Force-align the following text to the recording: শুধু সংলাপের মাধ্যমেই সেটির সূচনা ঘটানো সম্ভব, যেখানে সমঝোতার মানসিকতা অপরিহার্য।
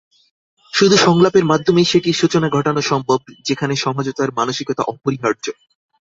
শুধু 0.73 0.95
সংলাপের 0.97 1.45
মাধ্যমেই 1.45 1.89
সেটির 1.91 2.13
সূচনা 2.13 2.47
ঘটানো 2.49 2.81
সম্ভব, 2.81 3.19
যেখানে 3.45 3.73
সমঝোতার 3.75 4.29
মানসিকতা 4.31 4.83
অপরিহার্য। 4.83 5.45